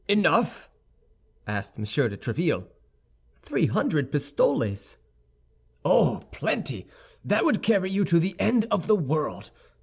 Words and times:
"Enough?" 0.07 0.67
asked 1.45 1.77
M. 1.77 1.83
de 1.83 2.17
Tréville. 2.17 2.65
"Three 3.43 3.67
hundred 3.67 4.11
pistoles." 4.11 4.97
"Oh, 5.85 6.23
plenty! 6.31 6.87
That 7.23 7.45
would 7.45 7.61
carry 7.61 7.91
you 7.91 8.03
to 8.05 8.17
the 8.17 8.35
end 8.39 8.65
of 8.71 8.87
the 8.87 8.95
world. 8.95 9.51